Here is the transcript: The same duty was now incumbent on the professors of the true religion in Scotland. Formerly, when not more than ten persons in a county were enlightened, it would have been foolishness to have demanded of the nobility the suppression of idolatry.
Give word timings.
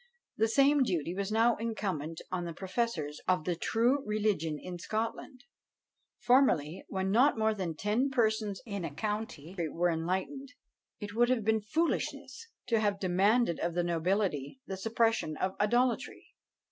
The 0.35 0.47
same 0.47 0.81
duty 0.81 1.13
was 1.13 1.31
now 1.31 1.55
incumbent 1.57 2.21
on 2.31 2.45
the 2.45 2.55
professors 2.55 3.21
of 3.27 3.43
the 3.43 3.55
true 3.55 4.03
religion 4.03 4.57
in 4.59 4.79
Scotland. 4.79 5.43
Formerly, 6.17 6.83
when 6.87 7.11
not 7.11 7.37
more 7.37 7.53
than 7.53 7.75
ten 7.75 8.09
persons 8.09 8.63
in 8.65 8.83
a 8.83 8.91
county 8.91 9.55
were 9.71 9.91
enlightened, 9.91 10.53
it 10.99 11.13
would 11.13 11.29
have 11.29 11.43
been 11.45 11.61
foolishness 11.61 12.47
to 12.65 12.79
have 12.79 12.99
demanded 12.99 13.59
of 13.59 13.75
the 13.75 13.83
nobility 13.83 14.59
the 14.65 14.75
suppression 14.75 15.37
of 15.37 15.55
idolatry. 15.61 16.33